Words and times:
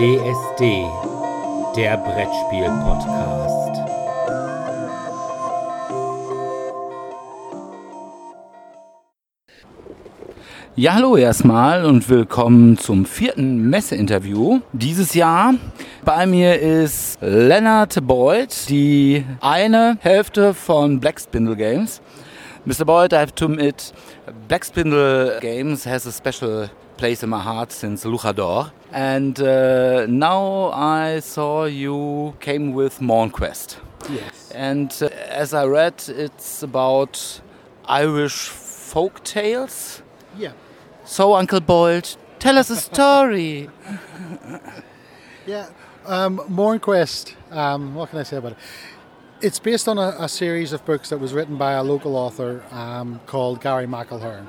DSD, 0.00 0.86
der 1.76 1.98
Brettspiel-Podcast. 1.98 3.80
Ja, 10.74 10.94
hallo 10.94 11.18
erstmal 11.18 11.84
und 11.84 12.08
willkommen 12.08 12.78
zum 12.78 13.04
vierten 13.04 13.68
Messeinterview 13.68 14.60
dieses 14.72 15.12
Jahr. 15.12 15.52
Bei 16.02 16.24
mir 16.24 16.58
ist 16.58 17.18
Leonard 17.20 18.06
Boyd, 18.06 18.70
die 18.70 19.26
eine 19.42 19.98
Hälfte 20.00 20.54
von 20.54 20.98
Black 20.98 21.20
Spindle 21.20 21.56
Games. 21.56 22.00
Mr. 22.64 22.86
Boyd, 22.86 23.12
I 23.12 23.16
have 23.16 23.34
to 23.34 23.44
admit, 23.44 23.92
Black 24.48 24.64
Spindle 24.64 25.38
Games 25.42 25.84
has 25.84 26.06
a 26.06 26.10
special 26.10 26.70
place 27.00 27.22
in 27.22 27.30
my 27.30 27.40
heart 27.40 27.72
since 27.72 28.04
Luchador. 28.04 28.70
And 28.92 29.40
uh, 29.40 30.04
now 30.06 30.70
I 30.72 31.20
saw 31.20 31.64
you 31.64 32.34
came 32.40 32.74
with 32.74 33.00
Mournequest. 33.00 33.76
Yes. 34.10 34.52
And 34.54 34.90
uh, 35.00 35.06
as 35.42 35.54
I 35.54 35.64
read, 35.64 36.04
it's 36.08 36.62
about 36.62 37.40
Irish 37.86 38.48
folk 38.92 39.24
tales. 39.24 40.02
Yeah. 40.36 40.52
So, 41.04 41.34
Uncle 41.34 41.60
Boyd, 41.60 42.06
tell 42.38 42.58
us 42.58 42.70
a 42.70 42.76
story. 42.76 43.70
Yeah. 45.46 45.68
Um, 46.06 46.38
Mournequest, 46.48 47.34
um, 47.50 47.94
what 47.94 48.10
can 48.10 48.18
I 48.18 48.22
say 48.24 48.36
about 48.36 48.52
it? 48.52 48.58
It's 49.40 49.58
based 49.58 49.88
on 49.88 49.98
a, 49.98 50.14
a 50.18 50.28
series 50.28 50.72
of 50.72 50.84
books 50.84 51.08
that 51.08 51.18
was 51.18 51.32
written 51.32 51.56
by 51.56 51.72
a 51.72 51.82
local 51.82 52.14
author 52.14 52.62
um, 52.70 53.20
called 53.26 53.60
Gary 53.60 53.86
McElhern. 53.86 54.46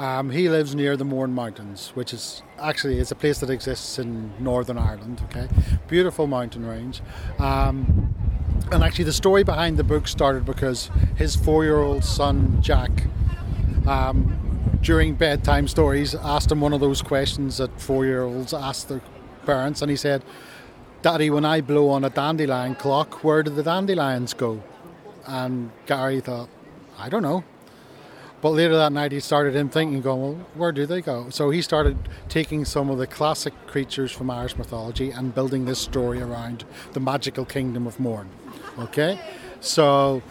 Um, 0.00 0.30
he 0.30 0.48
lives 0.48 0.74
near 0.74 0.96
the 0.96 1.04
Mourne 1.04 1.34
Mountains, 1.34 1.90
which 1.92 2.14
is 2.14 2.42
actually 2.58 2.98
it's 3.00 3.10
a 3.10 3.14
place 3.14 3.38
that 3.40 3.50
exists 3.50 3.98
in 3.98 4.32
Northern 4.42 4.78
Ireland. 4.78 5.20
Okay, 5.24 5.46
beautiful 5.88 6.26
mountain 6.26 6.64
range. 6.64 7.02
Um, 7.38 8.14
and 8.72 8.82
actually, 8.82 9.04
the 9.04 9.12
story 9.12 9.44
behind 9.44 9.76
the 9.76 9.84
book 9.84 10.08
started 10.08 10.46
because 10.46 10.90
his 11.16 11.36
four-year-old 11.36 12.02
son 12.02 12.62
Jack, 12.62 12.90
um, 13.86 14.78
during 14.80 15.16
bedtime 15.16 15.68
stories, 15.68 16.14
asked 16.14 16.50
him 16.50 16.62
one 16.62 16.72
of 16.72 16.80
those 16.80 17.02
questions 17.02 17.58
that 17.58 17.78
four-year-olds 17.78 18.54
ask 18.54 18.88
their 18.88 19.02
parents, 19.44 19.82
and 19.82 19.90
he 19.90 19.98
said, 19.98 20.24
"Daddy, 21.02 21.28
when 21.28 21.44
I 21.44 21.60
blow 21.60 21.90
on 21.90 22.04
a 22.04 22.10
dandelion 22.10 22.74
clock, 22.74 23.22
where 23.22 23.42
do 23.42 23.50
the 23.50 23.62
dandelions 23.62 24.32
go?" 24.32 24.62
And 25.26 25.72
Gary 25.84 26.20
thought, 26.20 26.48
"I 26.98 27.10
don't 27.10 27.22
know." 27.22 27.44
But 28.40 28.50
later 28.50 28.76
that 28.76 28.92
night, 28.92 29.12
he 29.12 29.20
started 29.20 29.54
him 29.54 29.68
thinking, 29.68 30.00
going, 30.00 30.22
well, 30.22 30.46
where 30.54 30.72
do 30.72 30.86
they 30.86 31.02
go? 31.02 31.28
So 31.30 31.50
he 31.50 31.60
started 31.60 31.98
taking 32.28 32.64
some 32.64 32.88
of 32.88 32.98
the 32.98 33.06
classic 33.06 33.52
creatures 33.66 34.10
from 34.10 34.30
Irish 34.30 34.56
mythology 34.56 35.10
and 35.10 35.34
building 35.34 35.66
this 35.66 35.78
story 35.78 36.22
around 36.22 36.64
the 36.92 37.00
magical 37.00 37.44
kingdom 37.44 37.86
of 37.86 38.00
Mourne. 38.00 38.30
Okay? 38.78 39.20
So 39.60 40.22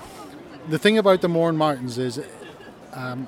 the 0.67 0.79
thing 0.79 0.97
about 0.97 1.21
the 1.21 1.29
Mourne 1.29 1.55
Mountains 1.55 1.99
is 1.99 2.19
um, 2.93 3.27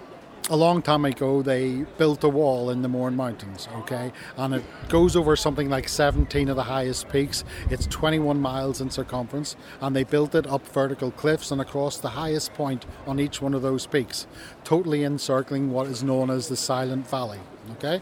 a 0.51 0.57
long 0.57 0.81
time 0.81 1.05
ago 1.05 1.41
they 1.41 1.85
built 1.97 2.25
a 2.25 2.29
wall 2.29 2.69
in 2.69 2.81
the 2.81 2.89
Mourne 2.89 3.15
Mountains, 3.15 3.69
okay? 3.77 4.11
And 4.35 4.55
it 4.55 4.63
goes 4.89 5.15
over 5.15 5.37
something 5.37 5.69
like 5.69 5.87
17 5.87 6.49
of 6.49 6.57
the 6.57 6.63
highest 6.63 7.07
peaks. 7.07 7.45
It's 7.69 7.87
21 7.87 8.41
miles 8.41 8.81
in 8.81 8.89
circumference, 8.89 9.55
and 9.79 9.95
they 9.95 10.03
built 10.03 10.35
it 10.35 10.45
up 10.45 10.67
vertical 10.67 11.09
cliffs 11.09 11.51
and 11.51 11.61
across 11.61 11.97
the 11.97 12.09
highest 12.09 12.53
point 12.53 12.85
on 13.07 13.17
each 13.17 13.41
one 13.41 13.53
of 13.53 13.61
those 13.61 13.85
peaks, 13.85 14.27
totally 14.65 15.05
encircling 15.05 15.71
what 15.71 15.87
is 15.87 16.03
known 16.03 16.29
as 16.29 16.49
the 16.49 16.57
Silent 16.57 17.07
Valley, 17.07 17.39
okay? 17.71 18.01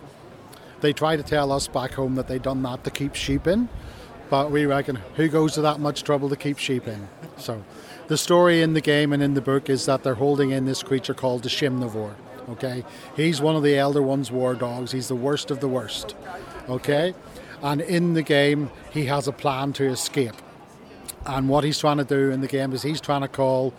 They 0.82 0.92
try 0.92 1.18
to 1.18 1.24
tell 1.24 1.52
us 1.52 1.68
back 1.68 1.92
home 1.92 2.16
that 2.16 2.28
they 2.28 2.40
done 2.40 2.64
that 2.64 2.84
to 2.84 2.90
keep 2.90 3.14
sheep 3.14 3.46
in, 3.46 3.70
but 4.32 4.50
we 4.50 4.66
reckon 4.66 4.96
who 5.18 5.28
goes 5.28 5.54
to 5.54 5.62
that 5.62 5.80
much 5.80 6.02
trouble 6.02 6.30
to 6.30 6.36
keep 6.36 6.58
sheep 6.58 6.88
in? 6.88 7.10
So 7.38 7.64
the 8.08 8.18
story 8.18 8.64
in 8.64 8.74
the 8.74 8.82
game 8.82 9.14
and 9.14 9.22
in 9.22 9.36
the 9.36 9.42
book 9.42 9.70
is 9.70 9.86
that 9.86 10.02
they're 10.02 10.16
holding 10.16 10.50
in 10.50 10.66
this 10.66 10.82
creature 10.82 11.14
called 11.14 11.44
the 11.44 11.50
Shimnivore. 11.50 12.16
Okay, 12.50 12.84
he's 13.16 13.42
one 13.42 13.56
of 13.56 13.64
the 13.64 13.78
Elder 13.78 14.02
One's 14.02 14.32
war 14.32 14.56
dogs. 14.56 14.92
He's 14.92 15.08
the 15.08 15.16
worst 15.16 15.52
of 15.52 15.60
the 15.60 15.68
worst. 15.68 16.16
Okay, 16.68 17.14
and 17.62 17.82
in 17.82 18.14
the 18.14 18.24
game 18.24 18.72
he 18.92 19.06
has 19.06 19.28
a 19.28 19.32
plan 19.32 19.74
to 19.74 19.86
escape. 19.86 20.36
And 21.26 21.50
what 21.50 21.64
he's 21.64 21.80
trying 21.80 21.98
to 21.98 22.04
do 22.04 22.32
in 22.32 22.42
the 22.42 22.48
game 22.48 22.74
is 22.74 22.82
he's 22.82 23.02
trying 23.02 23.22
to 23.22 23.28
call 23.28 23.74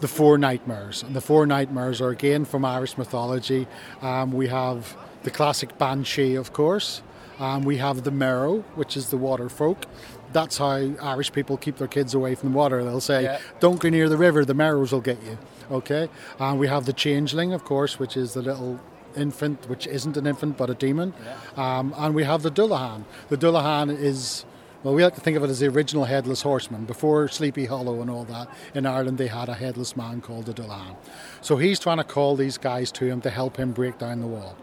the 0.00 0.08
four 0.08 0.36
nightmares. 0.36 1.02
And 1.02 1.14
the 1.14 1.20
four 1.20 1.46
nightmares 1.46 2.00
are 2.00 2.10
again 2.10 2.44
from 2.44 2.64
Irish 2.64 2.98
mythology. 2.98 3.66
Um, 4.02 4.32
we 4.32 4.48
have 4.48 4.96
the 5.22 5.30
classic 5.30 5.78
banshee, 5.78 6.34
of 6.34 6.52
course. 6.52 7.00
Um, 7.38 7.62
we 7.62 7.78
have 7.78 8.04
the 8.04 8.10
merrow, 8.10 8.58
which 8.74 8.96
is 8.96 9.08
the 9.08 9.16
water 9.16 9.48
folk. 9.48 9.86
That's 10.34 10.58
how 10.58 10.90
Irish 11.00 11.32
people 11.32 11.56
keep 11.56 11.78
their 11.78 11.88
kids 11.88 12.12
away 12.12 12.34
from 12.34 12.52
the 12.52 12.58
water. 12.58 12.84
They'll 12.84 13.00
say, 13.00 13.22
Yeah. 13.22 13.38
"Don't 13.60 13.80
go 13.80 13.88
near 13.88 14.08
the 14.10 14.18
river; 14.18 14.44
the 14.44 14.52
merrows 14.52 14.92
will 14.92 15.00
get 15.00 15.22
you." 15.24 15.38
Okay, 15.70 16.10
and 16.38 16.58
we 16.58 16.66
have 16.68 16.84
the 16.84 16.92
changeling, 16.92 17.54
of 17.54 17.64
course, 17.64 17.98
which 17.98 18.14
is 18.16 18.34
the 18.34 18.42
little 18.42 18.80
infant, 19.16 19.66
which 19.68 19.86
isn't 19.86 20.16
an 20.16 20.26
infant 20.26 20.58
but 20.58 20.68
a 20.68 20.74
demon. 20.74 21.14
Um, 21.56 21.94
and 21.96 22.14
we 22.14 22.24
have 22.24 22.42
the 22.42 22.50
Dullahan. 22.50 23.04
The 23.30 23.38
Dullahan 23.38 23.88
is 23.90 24.44
well, 24.84 24.92
we 24.92 25.02
like 25.02 25.14
to 25.14 25.20
think 25.22 25.34
of 25.38 25.42
it 25.42 25.48
as 25.48 25.60
the 25.60 25.68
original 25.68 26.04
headless 26.04 26.42
horseman. 26.42 26.84
Before 26.84 27.26
Sleepy 27.28 27.64
Hollow 27.64 28.02
and 28.02 28.10
all 28.10 28.24
that, 28.24 28.48
in 28.74 28.84
Ireland 28.84 29.16
they 29.16 29.28
had 29.28 29.48
a 29.48 29.54
headless 29.54 29.96
man 29.96 30.20
called 30.20 30.44
the 30.44 30.52
Dullahan. 30.52 30.96
So 31.40 31.56
he's 31.56 31.80
trying 31.80 31.96
to 31.96 32.04
call 32.04 32.36
these 32.36 32.58
guys 32.58 32.92
to 32.92 33.06
him 33.06 33.22
to 33.22 33.30
help 33.30 33.56
him 33.56 33.72
break 33.72 33.96
down 33.98 34.20
the 34.20 34.26
wall. 34.26 34.56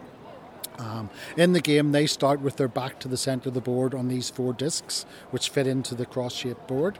Um, 0.78 1.10
in 1.36 1.52
the 1.52 1.60
game, 1.60 1.92
they 1.92 2.06
start 2.06 2.40
with 2.40 2.56
their 2.56 2.68
back 2.68 2.98
to 3.00 3.08
the 3.08 3.16
centre 3.16 3.48
of 3.48 3.54
the 3.54 3.60
board 3.60 3.94
on 3.94 4.08
these 4.08 4.30
four 4.30 4.52
discs, 4.52 5.04
which 5.30 5.48
fit 5.48 5.66
into 5.66 5.94
the 5.94 6.06
cross 6.06 6.34
shaped 6.34 6.66
board. 6.66 6.98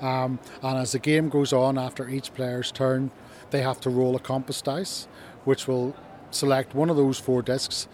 Um, 0.00 0.38
and 0.62 0.78
as 0.78 0.92
the 0.92 0.98
game 0.98 1.28
goes 1.28 1.52
on, 1.52 1.78
after 1.78 2.08
each 2.08 2.34
player's 2.34 2.70
turn, 2.70 3.10
they 3.50 3.62
have 3.62 3.80
to 3.80 3.90
roll 3.90 4.16
a 4.16 4.20
compass 4.20 4.60
dice, 4.60 5.08
which 5.44 5.66
will 5.66 5.94
select 6.30 6.74
one 6.74 6.90
of 6.90 6.96
those 6.96 7.18
four 7.18 7.42
discs. 7.42 7.88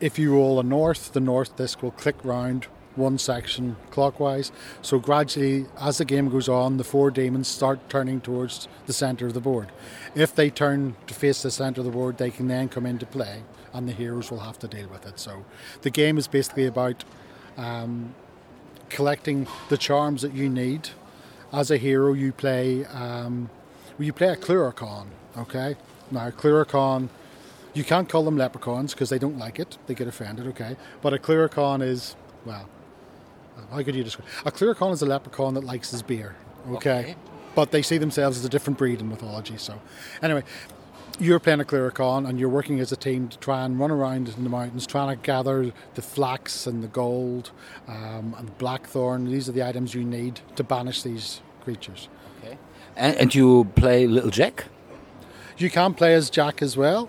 If 0.00 0.18
you 0.18 0.32
roll 0.32 0.58
a 0.58 0.62
north, 0.62 1.12
the 1.12 1.20
north 1.20 1.56
disc 1.56 1.82
will 1.82 1.90
click 1.90 2.16
round 2.24 2.66
one 2.96 3.18
section 3.18 3.76
clockwise. 3.90 4.52
So 4.82 4.98
gradually, 4.98 5.66
as 5.80 5.98
the 5.98 6.04
game 6.04 6.28
goes 6.28 6.48
on, 6.48 6.76
the 6.76 6.84
four 6.84 7.10
demons 7.10 7.48
start 7.48 7.88
turning 7.88 8.20
towards 8.20 8.68
the 8.86 8.92
centre 8.92 9.26
of 9.26 9.34
the 9.34 9.40
board. 9.40 9.70
If 10.14 10.34
they 10.34 10.50
turn 10.50 10.96
to 11.06 11.14
face 11.14 11.42
the 11.42 11.50
centre 11.50 11.80
of 11.80 11.84
the 11.84 11.90
board, 11.90 12.18
they 12.18 12.30
can 12.30 12.48
then 12.48 12.68
come 12.68 12.86
into 12.86 13.06
play, 13.06 13.42
and 13.72 13.88
the 13.88 13.92
heroes 13.92 14.30
will 14.30 14.40
have 14.40 14.58
to 14.60 14.68
deal 14.68 14.88
with 14.88 15.06
it. 15.06 15.18
So 15.18 15.44
the 15.82 15.90
game 15.90 16.18
is 16.18 16.28
basically 16.28 16.66
about 16.66 17.04
um, 17.56 18.14
collecting 18.88 19.46
the 19.68 19.76
charms 19.76 20.22
that 20.22 20.34
you 20.34 20.48
need. 20.48 20.90
As 21.52 21.70
a 21.70 21.76
hero, 21.76 22.12
you 22.12 22.32
play 22.32 22.84
um, 22.86 23.50
well, 23.98 24.06
you 24.06 24.12
play 24.12 24.28
a 24.28 24.36
Cluricon. 24.36 25.06
Okay, 25.36 25.76
now 26.10 26.30
Cluricon. 26.30 27.08
You 27.74 27.82
can't 27.82 28.08
call 28.08 28.24
them 28.24 28.36
leprechauns 28.36 28.94
because 28.94 29.10
they 29.10 29.18
don't 29.18 29.36
like 29.38 29.58
it. 29.58 29.78
They 29.86 29.94
get 29.94 30.06
offended, 30.06 30.46
okay? 30.48 30.76
But 31.02 31.12
a 31.12 31.18
Cluricon 31.18 31.82
is, 31.82 32.14
well, 32.44 32.68
how 33.70 33.82
could 33.82 33.94
you 33.94 34.04
describe 34.04 34.28
A 34.44 34.52
Cluricon 34.52 34.92
is 34.92 35.02
a 35.02 35.06
leprechaun 35.06 35.54
that 35.54 35.64
likes 35.64 35.90
his 35.90 36.02
beer, 36.02 36.36
okay? 36.72 37.00
Okay. 37.00 37.16
But 37.54 37.70
they 37.70 37.82
see 37.82 37.98
themselves 37.98 38.38
as 38.38 38.44
a 38.44 38.48
different 38.48 38.78
breed 38.78 39.00
in 39.00 39.08
mythology. 39.08 39.56
So, 39.58 39.80
anyway, 40.22 40.42
you're 41.20 41.38
playing 41.38 41.60
a 41.60 41.64
Cluricon 41.64 42.28
and 42.28 42.40
you're 42.40 42.48
working 42.48 42.80
as 42.80 42.90
a 42.90 42.96
team 42.96 43.28
to 43.28 43.38
try 43.38 43.64
and 43.64 43.78
run 43.78 43.90
around 43.90 44.28
in 44.28 44.42
the 44.42 44.50
mountains 44.50 44.86
trying 44.86 45.16
to 45.16 45.22
gather 45.22 45.72
the 45.94 46.02
flax 46.02 46.66
and 46.66 46.82
the 46.82 46.88
gold 46.88 47.52
um, 47.86 48.34
and 48.36 48.56
blackthorn. 48.58 49.30
These 49.30 49.48
are 49.48 49.52
the 49.52 49.62
items 49.62 49.94
you 49.94 50.02
need 50.04 50.40
to 50.56 50.64
banish 50.64 51.02
these 51.02 51.40
creatures. 51.62 52.08
Okay. 52.42 52.58
And, 52.96 53.16
and 53.16 53.34
you 53.34 53.66
play 53.76 54.08
Little 54.08 54.30
Jack? 54.30 54.64
You 55.56 55.70
can 55.70 55.94
play 55.94 56.14
as 56.14 56.30
Jack 56.30 56.60
as 56.62 56.76
well. 56.76 57.08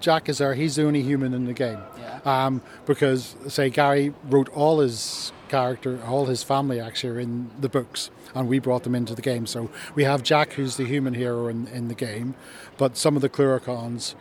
Jack 0.00 0.28
is 0.28 0.40
our, 0.42 0.52
he's 0.52 0.76
the 0.76 0.86
only 0.86 1.02
human 1.02 1.32
in 1.32 1.46
the 1.46 1.54
game. 1.54 1.78
Yeah. 1.98 2.20
Um, 2.24 2.60
because, 2.84 3.36
say, 3.48 3.70
Gary 3.70 4.12
wrote 4.28 4.50
all 4.50 4.80
his 4.80 5.32
character, 5.48 6.00
all 6.06 6.26
his 6.26 6.42
family 6.42 6.80
actually 6.80 7.10
are 7.10 7.20
in 7.20 7.50
the 7.60 7.68
books, 7.68 8.10
and 8.34 8.48
we 8.48 8.58
brought 8.58 8.82
them 8.82 8.94
into 8.94 9.14
the 9.14 9.22
game. 9.22 9.46
So 9.46 9.70
we 9.94 10.04
have 10.04 10.22
Jack, 10.22 10.54
who's 10.54 10.76
the 10.76 10.84
human 10.84 11.14
hero 11.14 11.48
in, 11.48 11.66
in 11.68 11.88
the 11.88 11.94
game, 11.94 12.34
but 12.76 12.96
some 12.96 13.16
of 13.16 13.22
the 13.22 13.28
Cluricons 13.28 14.14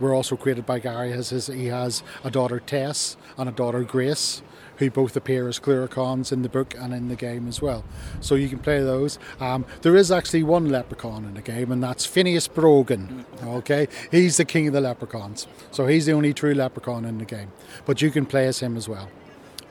were 0.00 0.12
also 0.12 0.36
created 0.36 0.66
by 0.66 0.78
Gary. 0.80 1.12
As 1.12 1.30
his, 1.30 1.46
he 1.46 1.66
has 1.66 2.02
a 2.22 2.30
daughter, 2.30 2.60
Tess, 2.60 3.16
and 3.36 3.48
a 3.48 3.52
daughter, 3.52 3.82
Grace. 3.82 4.42
Who 4.78 4.90
both 4.90 5.16
appear 5.16 5.46
as 5.46 5.60
Cluricons 5.60 6.32
in 6.32 6.42
the 6.42 6.48
book 6.48 6.74
and 6.76 6.92
in 6.92 7.06
the 7.06 7.14
game 7.14 7.46
as 7.46 7.62
well. 7.62 7.84
So 8.20 8.34
you 8.34 8.48
can 8.48 8.58
play 8.58 8.80
those. 8.80 9.20
Um, 9.38 9.64
there 9.82 9.94
is 9.94 10.10
actually 10.10 10.42
one 10.42 10.68
leprechaun 10.68 11.24
in 11.24 11.34
the 11.34 11.42
game, 11.42 11.70
and 11.70 11.80
that's 11.80 12.04
Phineas 12.04 12.48
Brogan. 12.48 13.24
Okay, 13.44 13.86
he's 14.10 14.36
the 14.36 14.44
king 14.44 14.66
of 14.66 14.72
the 14.72 14.80
leprechauns. 14.80 15.46
So 15.70 15.86
he's 15.86 16.06
the 16.06 16.12
only 16.12 16.34
true 16.34 16.54
leprechaun 16.54 17.04
in 17.04 17.18
the 17.18 17.24
game. 17.24 17.52
But 17.86 18.02
you 18.02 18.10
can 18.10 18.26
play 18.26 18.48
as 18.48 18.58
him 18.58 18.76
as 18.76 18.88
well. 18.88 19.08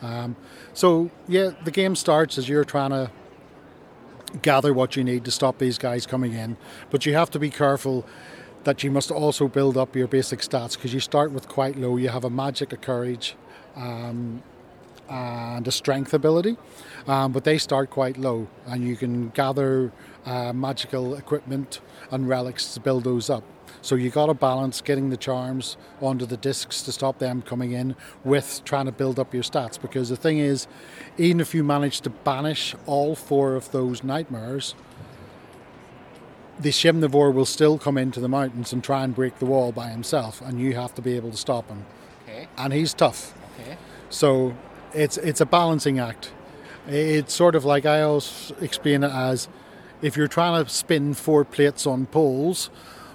Um, 0.03 0.35
so 0.73 1.09
yeah, 1.27 1.51
the 1.63 1.71
game 1.71 1.95
starts 1.95 2.37
as 2.37 2.49
you're 2.49 2.65
trying 2.65 2.91
to 2.91 3.09
gather 4.41 4.73
what 4.73 4.95
you 4.95 5.03
need 5.03 5.25
to 5.25 5.31
stop 5.31 5.57
these 5.59 5.77
guys 5.77 6.05
coming 6.05 6.33
in, 6.33 6.57
but 6.89 7.05
you 7.05 7.13
have 7.13 7.31
to 7.31 7.39
be 7.39 7.49
careful 7.49 8.05
that 8.65 8.83
you 8.83 8.91
must 8.91 9.11
also 9.11 9.47
build 9.47 9.77
up 9.77 9.95
your 9.95 10.07
basic 10.07 10.39
stats 10.39 10.75
because 10.75 10.93
you 10.93 10.99
start 10.99 11.31
with 11.31 11.47
quite 11.47 11.77
low. 11.77 11.97
You 11.97 12.09
have 12.09 12.23
a 12.23 12.29
magic, 12.29 12.73
a 12.73 12.77
courage, 12.77 13.35
um, 13.75 14.43
and 15.09 15.67
a 15.67 15.71
strength 15.71 16.13
ability, 16.13 16.57
um, 17.07 17.31
but 17.31 17.43
they 17.43 17.57
start 17.57 17.89
quite 17.89 18.17
low, 18.17 18.47
and 18.65 18.87
you 18.87 18.95
can 18.95 19.29
gather 19.29 19.91
uh, 20.25 20.53
magical 20.53 21.15
equipment 21.15 21.81
and 22.11 22.27
relics 22.27 22.73
to 22.73 22.79
build 22.79 23.03
those 23.03 23.29
up. 23.29 23.43
So 23.81 23.95
you 23.95 24.09
got 24.09 24.27
to 24.27 24.33
balance 24.33 24.81
getting 24.81 25.09
the 25.09 25.17
charms 25.17 25.77
onto 26.01 26.25
the 26.25 26.37
discs 26.37 26.81
to 26.83 26.91
stop 26.91 27.19
them 27.19 27.41
coming 27.41 27.71
in 27.71 27.95
with 28.23 28.61
trying 28.63 28.85
to 28.85 28.91
build 28.91 29.19
up 29.19 29.33
your 29.33 29.43
stats. 29.43 29.81
Because 29.81 30.09
the 30.09 30.15
thing 30.15 30.37
is, 30.37 30.67
even 31.17 31.39
if 31.39 31.53
you 31.53 31.63
manage 31.63 32.01
to 32.01 32.09
banish 32.09 32.75
all 32.85 33.15
four 33.15 33.55
of 33.55 33.71
those 33.71 34.03
nightmares, 34.03 34.75
the 36.59 36.69
Shimnivore 36.69 37.33
will 37.33 37.45
still 37.45 37.77
come 37.77 37.97
into 37.97 38.19
the 38.19 38.29
mountains 38.29 38.71
and 38.73 38.83
try 38.83 39.03
and 39.03 39.15
break 39.15 39.39
the 39.39 39.45
wall 39.45 39.71
by 39.71 39.89
himself, 39.89 40.41
and 40.41 40.59
you 40.59 40.75
have 40.75 40.93
to 40.95 41.01
be 41.01 41.15
able 41.15 41.31
to 41.31 41.37
stop 41.37 41.67
him. 41.67 41.85
Okay. 42.23 42.47
And 42.57 42.71
he's 42.73 42.93
tough. 42.93 43.33
Okay. 43.59 43.77
So 44.09 44.55
it's 44.93 45.17
it's 45.17 45.41
a 45.41 45.45
balancing 45.45 45.99
act. 45.99 46.31
It's 46.87 47.33
sort 47.33 47.55
of 47.55 47.65
like 47.65 47.85
I 47.85 48.01
always 48.01 48.51
explain 48.61 49.03
it 49.03 49.11
as 49.11 49.47
if 50.01 50.17
you're 50.17 50.27
trying 50.27 50.63
to 50.63 50.69
spin 50.69 51.13
four 51.13 51.45
plates 51.45 51.87
on 51.87 52.05
poles 52.05 52.69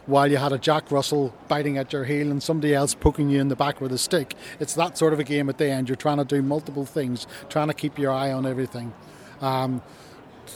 while 0.09 0.31
you 0.31 0.39
had 0.39 0.53
a 0.53 0.59
Jack 0.59 0.91
Russell 0.91 1.35
biting 1.49 1.77
at 1.77 1.93
your 1.93 2.05
heel 2.05 2.31
and 2.31 2.43
somebody 2.43 2.75
else 2.75 2.95
poking 2.95 3.29
you 3.29 3.41
in 3.41 3.49
the 3.49 3.57
back 3.57 3.79
with 3.79 3.93
a 3.93 3.99
stick. 3.99 4.35
It's 4.59 4.75
that 4.75 4.97
sort 4.97 5.13
of 5.13 5.21
a 5.21 5.25
game 5.25 5.51
at 5.51 5.59
the 5.59 5.67
end. 5.67 5.89
You're 5.89 5.97
trying 5.97 6.17
to 6.17 6.25
do 6.25 6.41
multiple 6.41 6.87
things, 6.87 7.27
trying 7.51 7.69
to 7.69 7.75
keep 7.75 7.99
your 7.99 8.11
eye 8.11 8.33
on 8.33 8.47
everything 8.47 8.95
um, 9.43 9.83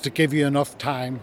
to 0.00 0.08
give 0.08 0.32
you 0.32 0.46
enough 0.46 0.78
time 0.78 1.20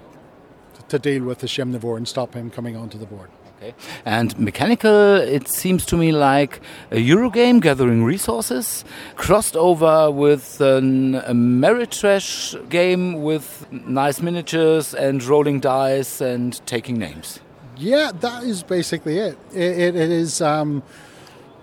to 0.90 1.00
deal 1.00 1.24
with 1.24 1.40
the 1.40 1.48
Shimnivore 1.48 1.98
and 1.98 2.08
stop 2.08 2.36
him 2.36 2.52
coming 2.52 2.78
onto 2.78 3.00
the 3.00 3.08
board. 3.08 3.31
Okay. 3.58 3.74
And 4.06 4.38
mechanical, 4.40 5.16
it 5.16 5.50
seems 5.50 5.86
to 5.88 5.98
me 5.98 6.12
like 6.12 6.62
a 6.92 6.96
Eurogame 6.96 7.60
gathering 7.60 8.04
resources 8.04 8.86
crossed 9.16 9.58
over 9.58 10.12
with 10.12 10.62
an 10.62 11.16
Ameritrash 11.16 12.70
game 12.70 13.24
with 13.24 13.66
nice 13.72 14.22
miniatures 14.22 14.94
and 14.94 15.22
rolling 15.24 15.60
dice 15.60 16.22
and 16.22 16.66
taking 16.68 17.00
names. 17.00 17.42
Yeah, 17.80 18.12
that 18.14 18.44
is 18.44 18.62
basically 18.62 19.20
it. 19.20 19.38
It, 19.54 19.80
it, 19.80 19.96
it 19.96 20.12
is 20.12 20.42
um, 20.42 20.84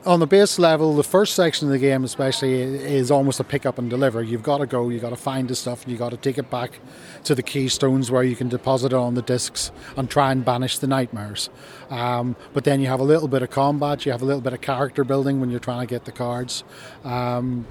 on 0.06 0.18
the 0.18 0.26
base 0.26 0.58
level. 0.58 0.96
The 0.96 1.04
first 1.04 1.34
section 1.34 1.68
of 1.68 1.72
the 1.72 1.78
game, 1.78 2.04
especially, 2.04 2.62
is 2.62 3.10
almost 3.10 3.38
a 3.38 3.44
pick 3.44 3.66
up 3.66 3.76
and 3.78 3.90
deliver. 3.90 4.22
You've 4.22 4.42
got 4.42 4.58
to 4.58 4.66
go, 4.66 4.88
you've 4.88 5.02
got 5.02 5.10
to 5.10 5.16
find 5.16 5.46
the 5.46 5.54
stuff, 5.54 5.82
and 5.82 5.90
you've 5.90 5.98
got 5.98 6.12
to 6.12 6.16
take 6.16 6.38
it 6.38 6.48
back 6.50 6.80
to 7.24 7.34
the 7.34 7.42
keystones 7.42 8.10
where 8.10 8.22
you 8.22 8.34
can 8.34 8.48
deposit 8.48 8.92
it 8.92 8.94
on 8.94 9.14
the 9.14 9.20
discs 9.20 9.70
and 9.94 10.08
try 10.08 10.32
and 10.32 10.42
banish 10.42 10.78
the 10.78 10.86
nightmares. 10.86 11.50
Um, 11.90 12.34
but 12.54 12.64
then 12.64 12.80
you 12.80 12.86
have 12.86 13.00
a 13.00 13.04
little 13.04 13.28
bit 13.28 13.42
of 13.42 13.50
combat, 13.50 14.06
you 14.06 14.12
have 14.12 14.22
a 14.22 14.26
little 14.26 14.40
bit 14.40 14.54
of 14.54 14.62
character 14.62 15.04
building 15.04 15.38
when 15.38 15.50
you're 15.50 15.60
trying 15.60 15.86
to 15.86 15.90
get 15.90 16.06
the 16.06 16.12
cards. 16.12 16.64
Um, 17.04 17.66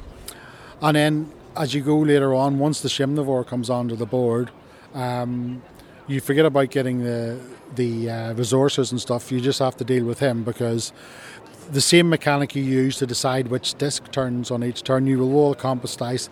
and 0.84 0.96
then 0.96 1.32
as 1.58 1.74
you 1.74 1.82
go 1.82 1.98
later 1.98 2.36
on, 2.36 2.60
once 2.60 2.82
the 2.82 2.90
Shimnivore 2.90 3.48
comes 3.48 3.72
onto 3.72 3.96
the 3.96 4.06
board, 4.06 4.52
um, 4.94 5.64
you 6.08 6.22
forget 6.22 6.46
about 6.46 6.70
getting 6.70 7.04
the 7.04 7.40
the 7.76 8.10
uh, 8.10 8.34
resources 8.34 8.92
and 8.92 9.02
stuff. 9.02 9.32
You 9.32 9.42
just 9.42 9.60
have 9.60 9.76
to 9.78 9.84
deal 9.84 10.06
with 10.06 10.20
him 10.20 10.44
because 10.44 10.94
the 11.72 11.82
same 11.82 12.10
mechanic 12.10 12.56
you 12.56 12.64
use 12.64 12.98
to 12.98 13.08
decide 13.08 13.48
which 13.48 13.74
disc 13.76 14.12
turns 14.12 14.52
on 14.52 14.64
each 14.64 14.84
turn, 14.84 15.08
you 15.08 15.18
will 15.18 15.30
roll 15.30 15.52
a 15.52 15.56
compass 15.56 15.96
dice, 15.96 16.30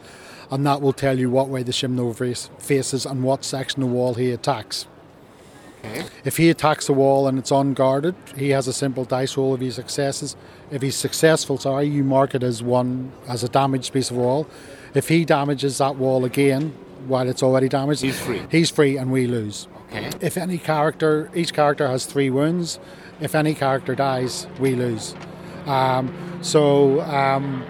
and 0.52 0.66
that 0.66 0.82
will 0.82 0.94
tell 0.94 1.18
you 1.18 1.30
what 1.30 1.50
way 1.50 1.64
the 1.64 1.72
Shimno 1.72 2.16
faces 2.60 3.06
and 3.06 3.24
what 3.24 3.44
section 3.44 3.82
of 3.84 3.90
wall 3.90 4.14
he 4.14 4.32
attacks. 4.32 4.88
Okay. 5.84 6.06
If 6.24 6.38
he 6.38 6.50
attacks 6.50 6.88
the 6.88 6.94
wall 6.94 7.28
and 7.28 7.38
it's 7.38 7.52
unguarded, 7.52 8.16
he 8.38 8.52
has 8.52 8.68
a 8.68 8.74
simple 8.74 9.04
dice 9.04 9.36
roll 9.36 9.54
if 9.56 9.60
he 9.60 9.70
successes. 9.72 10.38
If 10.72 10.82
he's 10.82 10.96
successful, 10.96 11.58
sorry, 11.58 11.88
you 11.88 12.04
mark 12.04 12.36
it 12.36 12.44
as 12.44 12.64
one 12.64 13.12
as 13.28 13.44
a 13.44 13.50
damaged 13.50 13.92
piece 13.92 14.10
of 14.10 14.18
wall. 14.18 14.48
If 14.94 15.10
he 15.10 15.26
damages 15.26 15.80
that 15.80 15.98
wall 15.98 16.24
again 16.24 16.74
while 17.08 17.28
it's 17.28 17.44
already 17.44 17.70
damaged, 17.70 18.02
He's 18.02 18.20
free. 18.20 18.42
He's 18.50 18.70
free, 18.70 18.98
and 18.98 19.12
we 19.12 19.28
lose. 19.28 19.68
Okay. 19.92 20.10
If 20.22 20.38
any 20.38 20.58
character, 20.58 21.30
each 21.36 21.54
character 21.54 21.88
has 21.88 22.06
three 22.06 22.30
wounds. 22.30 22.80
If 23.20 23.36
any 23.36 23.54
character 23.54 23.96
dies, 23.96 24.48
we 24.60 24.76
lose. 24.76 25.16
Um, 25.66 26.14
so, 26.42 27.02
um, 27.02 27.64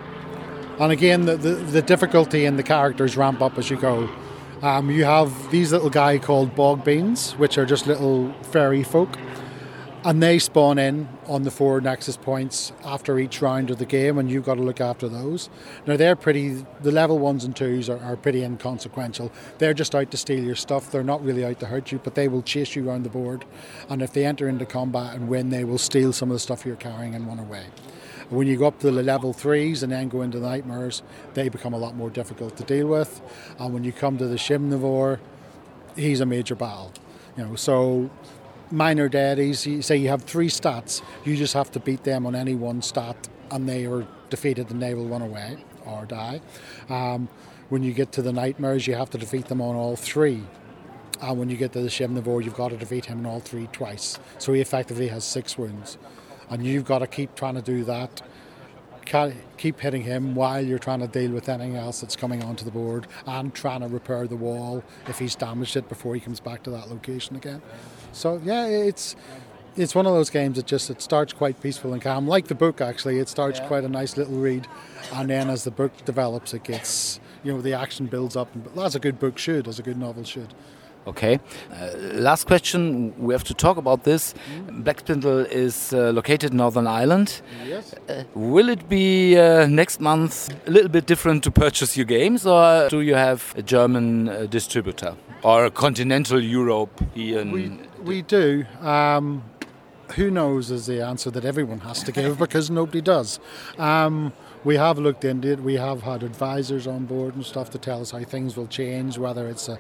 and 0.80 0.92
again, 0.92 1.26
the, 1.26 1.36
the, 1.36 1.54
the 1.56 1.82
difficulty 1.82 2.46
in 2.46 2.58
the 2.58 2.64
characters 2.64 3.16
ramp 3.18 3.42
up 3.42 3.58
as 3.58 3.70
you 3.70 3.78
go. 3.78 4.10
Um, 4.62 4.90
you 4.90 5.04
have 5.04 5.52
these 5.52 5.74
little 5.74 5.90
guy 5.90 6.18
called 6.18 6.56
bog 6.56 6.86
beans, 6.86 7.34
which 7.34 7.58
are 7.58 7.66
just 7.66 7.86
little 7.86 8.32
fairy 8.44 8.82
folk, 8.82 9.18
and 10.06 10.22
they 10.22 10.40
spawn 10.40 10.78
in 10.78 11.08
on 11.28 11.44
the 11.44 11.52
four 11.52 11.80
nexus 11.80 12.18
points 12.18 12.74
after 12.84 13.18
each 13.20 13.42
round 13.42 13.70
of 13.70 13.78
the 13.78 13.86
game, 13.86 14.18
and 14.18 14.30
you've 14.30 14.46
got 14.46 14.56
to 14.56 14.62
look 14.62 14.82
after 14.82 15.08
those. 15.08 15.50
Now 15.86 15.98
they're 15.98 16.16
pretty. 16.16 16.66
The 16.82 16.92
level 16.92 17.20
ones 17.20 17.44
and 17.44 17.56
twos 17.56 17.90
are, 17.90 18.00
are 18.00 18.16
pretty 18.16 18.44
inconsequential. 18.44 19.32
They're 19.58 19.74
just 19.74 19.96
out 19.96 20.12
to 20.12 20.18
steal 20.18 20.44
your 20.44 20.56
stuff. 20.56 20.92
They're 20.92 21.04
not 21.04 21.24
really 21.24 21.46
out 21.46 21.60
to 21.62 21.68
hurt 21.68 21.92
you, 21.92 22.00
but 22.04 22.16
they 22.16 22.28
will 22.28 22.42
chase 22.42 22.76
you 22.76 22.90
around 22.90 23.04
the 23.04 23.10
board, 23.10 23.46
and 23.90 24.02
if 24.02 24.14
they 24.14 24.26
enter 24.26 24.48
into 24.48 24.66
combat 24.66 25.16
and 25.16 25.28
win, 25.28 25.50
they 25.50 25.64
will 25.64 25.78
steal 25.78 26.14
some 26.14 26.30
of 26.30 26.36
the 26.36 26.40
stuff 26.40 26.66
you're 26.66 26.76
carrying 26.76 27.16
and 27.16 27.28
run 27.28 27.40
away. 27.40 27.66
When 28.30 28.48
you 28.48 28.58
go 28.58 28.68
up 28.68 28.80
to 28.80 28.90
the 28.90 29.04
level 29.04 29.34
threes 29.34 29.84
and 29.84 29.92
then 29.92 30.10
go 30.10 30.22
into 30.22 30.40
nightmares, 30.40 31.04
they 31.34 31.50
become 31.50 31.74
a 31.74 31.78
lot 31.78 31.96
more 31.96 32.10
difficult 32.10 32.56
to 32.58 32.64
deal 32.64 32.88
with. 32.88 33.22
And 33.60 33.74
when 33.74 33.84
you 33.84 33.92
come 33.92 34.18
to 34.18 34.28
the 34.28 34.38
Shimnivore, 34.38 35.20
he's 35.96 36.20
a 36.20 36.26
major 36.26 36.56
battle. 36.56 36.94
You 37.38 37.46
know, 37.46 37.56
so 37.56 38.10
minor 38.74 39.08
deities, 39.08 39.66
you 39.68 39.82
say 39.82 39.96
you 39.96 40.10
have 40.10 40.24
three 40.24 40.50
stats, 40.50 41.02
you 41.24 41.38
just 41.38 41.54
have 41.54 41.72
to 41.72 41.80
beat 41.80 42.04
them 42.04 42.26
on 42.26 42.36
any 42.36 42.56
one 42.56 42.82
stat, 42.82 43.30
and 43.52 43.70
they 43.70 43.86
are 43.86 44.06
defeated 44.30 44.72
and 44.72 44.82
they 44.82 44.96
will 44.96 45.08
run 45.08 45.22
away 45.22 45.58
or 45.86 46.06
die. 46.06 46.42
Um, 46.90 47.30
when 47.70 47.84
you 47.84 47.94
get 47.94 48.12
to 48.14 48.22
the 48.22 48.34
nightmares, 48.34 48.88
you 48.88 48.96
have 48.96 49.12
to 49.12 49.18
defeat 49.18 49.48
them 49.48 49.62
on 49.62 49.76
all 49.76 49.96
three. 49.96 50.44
And 51.22 51.40
when 51.40 51.50
you 51.50 51.56
get 51.56 51.72
to 51.74 51.82
the 51.82 51.88
Shimnivore, 51.88 52.44
you've 52.44 52.56
got 52.56 52.70
to 52.70 52.78
defeat 52.78 53.06
him 53.06 53.20
on 53.20 53.26
all 53.26 53.40
three 53.40 53.68
twice. 53.72 54.20
So 54.40 54.54
he 54.54 54.62
effectively 54.62 55.08
has 55.10 55.24
six 55.24 55.58
wounds. 55.58 55.98
And 56.50 56.66
you've 56.66 56.86
got 56.86 57.00
to 57.00 57.08
keep 57.08 57.36
trying 57.36 57.56
to 57.56 57.62
do 57.62 57.84
that, 57.86 58.22
keep 59.06 59.80
hitting 59.80 60.04
him 60.04 60.36
while 60.36 60.64
you're 60.66 60.80
trying 60.80 61.00
to 61.00 61.08
deal 61.08 61.32
with 61.32 61.50
anything 61.50 61.76
else 61.76 62.02
that's 62.02 62.16
coming 62.16 62.44
onto 62.44 62.66
the 62.66 62.72
board 62.72 63.08
and 63.26 63.54
trying 63.54 63.82
to 63.82 63.88
repair 63.88 64.28
the 64.28 64.36
wall 64.36 64.84
if 65.08 65.20
he's 65.20 65.36
damaged 65.36 65.76
it 65.76 65.88
before 65.90 66.16
he 66.16 66.22
comes 66.22 66.40
back 66.40 66.64
to 66.64 66.70
that 66.72 66.90
location 66.90 67.36
again. 67.36 67.62
So 68.12 68.42
yeah, 68.44 68.66
it's 68.66 69.16
it's 69.76 69.96
one 69.96 70.06
of 70.06 70.14
those 70.14 70.30
games 70.30 70.58
that 70.58 70.68
just 70.68 70.90
it 70.90 71.02
starts 71.02 71.34
quite 71.34 71.60
peaceful 71.62 71.94
and 71.94 72.02
calm. 72.02 72.28
Like 72.28 72.48
the 72.48 72.56
book 72.56 72.80
actually, 72.82 73.20
it 73.20 73.28
starts 73.30 73.60
Yeah. 73.60 73.68
quite 73.68 73.84
a 73.84 73.90
nice 73.90 74.18
little 74.18 74.38
read, 74.38 74.68
and 75.14 75.30
then 75.30 75.50
as 75.50 75.64
the 75.64 75.72
book 75.72 75.92
develops, 76.06 76.54
it 76.54 76.64
gets 76.64 77.20
you 77.44 77.54
know 77.54 77.62
the 77.62 77.74
action 77.74 78.06
builds 78.06 78.36
up. 78.36 78.50
As 78.78 78.96
a 78.96 79.00
good 79.00 79.20
book 79.20 79.38
should, 79.38 79.68
as 79.68 79.80
a 79.80 79.84
good 79.84 79.98
novel 79.98 80.24
should. 80.24 80.54
Okay. 81.06 81.40
Uh, 81.72 81.90
last 82.14 82.48
question. 82.48 83.14
We 83.18 83.34
have 83.34 83.44
to 83.46 83.54
talk 83.54 83.78
about 83.78 84.04
this. 84.04 84.34
Black 84.70 85.00
Spindle 85.00 85.40
is 85.40 85.94
uh, 85.94 86.12
located 86.12 86.52
in 86.52 86.58
Northern 86.58 86.88
Ireland. 86.88 87.42
Yes. 87.68 87.94
Uh, 88.08 88.24
will 88.34 88.70
it 88.70 88.88
be 88.88 89.38
uh, 89.38 89.68
next 89.68 90.00
month 90.00 90.50
a 90.68 90.72
little 90.72 90.90
bit 90.90 91.06
different 91.06 91.44
to 91.44 91.52
purchase 91.52 91.98
your 91.98 92.06
games, 92.06 92.46
or 92.46 92.88
do 92.90 93.02
you 93.02 93.16
have 93.16 93.54
a 93.58 93.62
German 93.62 94.30
uh, 94.30 94.46
distributor 94.46 95.16
or 95.44 95.66
a 95.66 95.72
continental 95.72 96.42
European? 96.42 97.52
We, 97.52 97.80
we 98.04 98.22
do. 98.22 98.66
Um, 98.80 99.44
who 100.16 100.30
knows 100.30 100.72
is 100.72 100.86
the 100.86 101.02
answer 101.02 101.32
that 101.32 101.46
everyone 101.46 101.80
has 101.80 102.04
to 102.04 102.12
give 102.12 102.38
because 102.46 102.70
nobody 102.70 103.02
does. 103.02 103.40
Um, 103.78 104.34
we 104.64 104.78
have 104.78 104.98
looked 104.98 105.26
into 105.26 105.50
it. 105.50 105.60
We 105.60 105.76
have 105.76 106.04
had 106.04 106.24
advisors 106.24 106.88
on 106.88 107.06
board 107.06 107.36
and 107.36 107.46
stuff 107.46 107.70
to 107.72 107.78
tell 107.78 108.02
us 108.02 108.12
how 108.12 108.24
things 108.24 108.56
will 108.56 108.68
change, 108.68 109.18
whether 109.18 109.48
it's 109.48 109.68
a, 109.68 109.80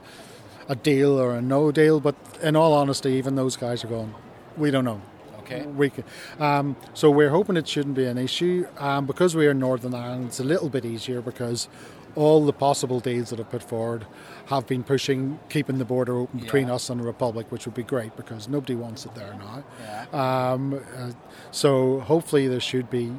a 0.67 0.75
deal 0.75 1.19
or 1.19 1.35
a 1.35 1.41
no 1.41 1.71
deal. 1.71 1.99
But 1.99 2.15
in 2.41 2.55
all 2.55 2.73
honesty, 2.73 3.11
even 3.13 3.35
those 3.35 3.55
guys 3.57 3.83
are 3.83 3.87
going, 3.87 4.13
we 4.57 4.71
don't 4.71 4.85
know. 4.85 5.01
Okay. 5.39 5.65
We 5.65 5.89
can, 5.89 6.05
um, 6.39 6.75
so 6.93 7.11
we're 7.11 7.29
hoping 7.29 7.57
it 7.57 7.67
shouldn't 7.67 7.95
be 7.95 8.05
an 8.05 8.17
issue. 8.17 8.65
Um, 8.77 9.05
because 9.05 9.35
we 9.35 9.45
are 9.47 9.51
in 9.51 9.59
Northern 9.59 9.93
Ireland, 9.93 10.27
it's 10.27 10.39
a 10.39 10.43
little 10.43 10.69
bit 10.69 10.85
easier 10.85 11.21
because 11.21 11.67
all 12.15 12.45
the 12.45 12.53
possible 12.53 12.99
deals 13.01 13.31
that 13.31 13.39
have 13.39 13.49
put 13.49 13.61
forward 13.63 14.05
have 14.45 14.67
been 14.67 14.83
pushing 14.83 15.39
keeping 15.49 15.79
the 15.79 15.85
border 15.85 16.15
open 16.15 16.39
between 16.39 16.67
Yeah. 16.67 16.75
us 16.75 16.89
and 16.89 17.01
the 17.01 17.03
Republic, 17.05 17.47
which 17.49 17.65
would 17.65 17.73
be 17.75 17.83
great 17.83 18.15
because 18.15 18.47
nobody 18.47 18.75
wants 18.75 19.05
it 19.05 19.15
there 19.15 19.33
now. 19.37 19.63
Yeah. 20.13 20.51
Um, 20.53 20.79
uh, 20.97 21.11
so 21.51 21.99
hopefully 22.01 22.47
there 22.47 22.59
should 22.59 22.89
be 22.89 23.11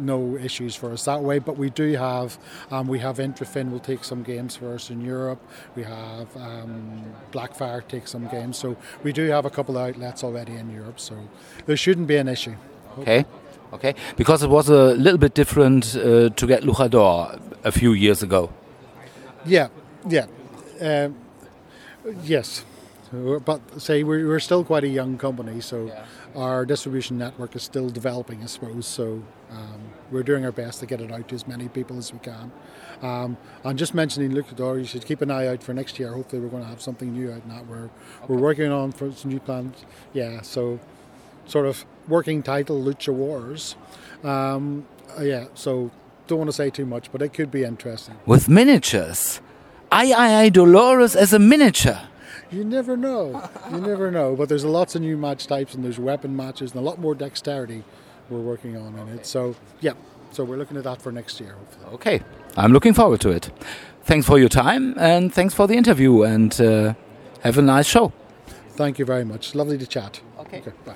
no 0.00 0.36
issues 0.36 0.74
for 0.74 0.92
us 0.92 1.04
that 1.04 1.22
way. 1.22 1.38
But 1.38 1.56
we 1.56 1.70
do 1.70 1.92
have 1.94 2.38
um, 2.70 2.88
we 2.88 2.98
have 3.00 3.18
Intrafin 3.18 3.70
will 3.70 3.80
take 3.80 4.04
some 4.04 4.22
games 4.22 4.56
for 4.56 4.74
us 4.74 4.90
in 4.90 5.04
Europe. 5.04 5.40
We 5.76 5.82
have 5.84 6.28
um, 6.36 7.04
Blackfire 7.32 7.86
take 7.86 8.08
some 8.08 8.26
games. 8.28 8.58
So 8.58 8.76
we 9.02 9.12
do 9.12 9.28
have 9.28 9.44
a 9.44 9.50
couple 9.50 9.76
of 9.76 9.88
outlets 9.88 10.24
already 10.24 10.56
in 10.56 10.70
Europe. 10.70 10.98
So 11.00 11.14
there 11.66 11.76
shouldn't 11.76 12.06
be 12.06 12.16
an 12.16 12.28
issue. 12.28 12.54
Okay. 12.98 13.24
Okay. 13.72 13.94
Because 14.16 14.42
it 14.42 14.50
was 14.50 14.68
a 14.68 14.94
little 14.94 15.18
bit 15.18 15.34
different 15.34 15.94
uh, 15.96 16.30
to 16.30 16.46
get 16.46 16.62
Luchador 16.62 17.40
a 17.64 17.72
few 17.72 17.92
years 17.92 18.22
ago. 18.22 18.50
Yeah, 19.44 19.68
yeah, 20.08 20.26
um, 20.80 21.16
yes. 22.24 22.64
But 23.12 23.60
say 23.80 24.04
we're, 24.04 24.26
we're 24.26 24.40
still 24.40 24.64
quite 24.64 24.84
a 24.84 24.88
young 24.88 25.18
company, 25.18 25.60
so 25.60 25.86
Yeah. 25.86 26.04
Our 26.36 26.64
distribution 26.64 27.18
network 27.18 27.56
is 27.56 27.62
still 27.62 27.90
developing, 27.90 28.42
I 28.42 28.46
suppose. 28.46 28.86
So 28.86 29.22
Um, 29.50 29.80
we're 30.12 30.22
doing 30.22 30.44
our 30.44 30.52
best 30.52 30.78
to 30.78 30.86
get 30.86 31.00
it 31.00 31.10
out 31.10 31.26
to 31.28 31.34
as 31.34 31.44
many 31.48 31.68
people 31.68 31.98
as 31.98 32.12
we 32.12 32.20
can. 32.20 32.52
Um, 33.02 33.36
I'm 33.64 33.76
just 33.76 33.94
mentioning 33.94 34.30
Luchador. 34.30 34.78
You 34.78 34.84
should 34.84 35.04
keep 35.04 35.20
an 35.22 35.30
eye 35.30 35.48
out 35.48 35.60
for 35.60 35.74
next 35.74 35.98
year. 35.98 36.12
Hopefully, 36.12 36.40
we're 36.40 36.50
going 36.50 36.62
to 36.62 36.68
have 36.68 36.80
something 36.80 37.12
new 37.12 37.32
out 37.32 37.42
in 37.42 37.48
that. 37.48 37.66
We're 37.66 37.90
we're 38.28 38.38
working 38.38 38.70
on 38.70 38.92
for 38.92 39.10
some 39.12 39.32
new 39.32 39.40
plans. 39.40 39.84
Yeah, 40.12 40.42
so 40.42 40.78
sort 41.46 41.66
of 41.66 41.84
working 42.06 42.44
title 42.44 42.80
Lucha 42.80 43.12
Wars. 43.12 43.74
Um, 44.22 44.86
uh, 45.18 45.22
yeah, 45.22 45.46
so 45.54 45.90
don't 46.28 46.38
want 46.38 46.50
to 46.50 46.56
say 46.62 46.70
too 46.70 46.86
much, 46.86 47.10
but 47.10 47.20
it 47.22 47.30
could 47.34 47.50
be 47.50 47.64
interesting. 47.64 48.14
With 48.26 48.48
miniatures, 48.48 49.40
I 49.90 50.12
I 50.12 50.44
I 50.44 50.48
Dolores 50.50 51.16
as 51.16 51.32
a 51.32 51.38
miniature. 51.40 52.02
You 52.50 52.64
never 52.64 52.96
know. 52.96 53.48
You 53.70 53.80
never 53.80 54.10
know. 54.10 54.34
But 54.36 54.48
there's 54.48 54.64
a 54.64 54.68
lots 54.68 54.94
of 54.94 55.02
new 55.02 55.16
match 55.16 55.46
types 55.46 55.74
and 55.74 55.84
there's 55.84 55.98
weapon 55.98 56.36
matches 56.36 56.72
and 56.72 56.80
a 56.80 56.84
lot 56.84 56.98
more 56.98 57.14
dexterity 57.14 57.84
we're 58.28 58.40
working 58.40 58.76
on 58.76 58.96
in 58.98 59.08
it. 59.08 59.26
So 59.26 59.54
yeah, 59.80 59.92
so 60.30 60.44
we're 60.44 60.56
looking 60.56 60.76
at 60.76 60.84
that 60.84 61.00
for 61.02 61.12
next 61.12 61.40
year. 61.40 61.52
Hopefully. 61.52 61.94
Okay, 61.94 62.22
I'm 62.56 62.72
looking 62.72 62.94
forward 62.94 63.20
to 63.22 63.30
it. 63.30 63.50
Thanks 64.04 64.26
for 64.26 64.38
your 64.38 64.48
time 64.48 64.94
and 64.98 65.32
thanks 65.32 65.54
for 65.54 65.66
the 65.66 65.74
interview 65.74 66.22
and 66.22 66.58
uh, 66.60 66.94
have 67.42 67.58
a 67.58 67.62
nice 67.62 67.86
show. 67.86 68.12
Thank 68.70 68.98
you 68.98 69.04
very 69.04 69.24
much. 69.24 69.54
Lovely 69.54 69.78
to 69.78 69.86
chat. 69.86 70.20
Okay. 70.38 70.62
bye. 70.86 70.94